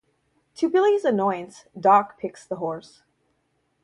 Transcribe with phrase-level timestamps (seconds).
[0.55, 3.03] To Billy's annoyance, Doc picks the horse.